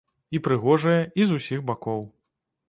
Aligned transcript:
І 0.37 0.39
прыгожая, 0.47 0.95
і 1.21 1.27
з 1.33 1.37
усіх 1.41 1.63
бакоў. 1.69 2.01